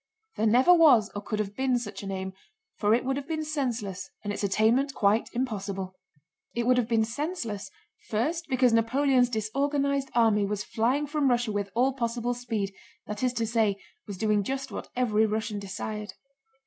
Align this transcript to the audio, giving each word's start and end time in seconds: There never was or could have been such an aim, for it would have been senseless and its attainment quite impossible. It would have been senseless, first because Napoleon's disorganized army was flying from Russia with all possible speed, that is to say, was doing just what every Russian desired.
There 0.35 0.47
never 0.47 0.73
was 0.73 1.11
or 1.13 1.21
could 1.21 1.37
have 1.37 1.55
been 1.55 1.77
such 1.77 2.01
an 2.01 2.09
aim, 2.11 2.33
for 2.77 2.95
it 2.95 3.05
would 3.05 3.17
have 3.17 3.27
been 3.27 3.43
senseless 3.45 4.09
and 4.23 4.33
its 4.33 4.43
attainment 4.43 4.95
quite 4.95 5.29
impossible. 5.31 5.93
It 6.55 6.65
would 6.65 6.77
have 6.77 6.87
been 6.87 7.05
senseless, 7.05 7.69
first 8.09 8.47
because 8.49 8.73
Napoleon's 8.73 9.29
disorganized 9.29 10.09
army 10.15 10.43
was 10.43 10.63
flying 10.63 11.05
from 11.05 11.29
Russia 11.29 11.51
with 11.51 11.69
all 11.75 11.93
possible 11.93 12.33
speed, 12.33 12.73
that 13.05 13.21
is 13.21 13.31
to 13.33 13.45
say, 13.45 13.77
was 14.07 14.17
doing 14.17 14.41
just 14.43 14.71
what 14.71 14.89
every 14.95 15.27
Russian 15.27 15.59
desired. 15.59 16.13